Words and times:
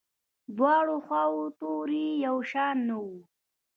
دواړو 0.57 0.95
خواوو 1.05 1.45
توري 1.59 2.07
یو 2.25 2.37
شان 2.51 2.75
نه 2.89 2.95
وو. 3.03 3.17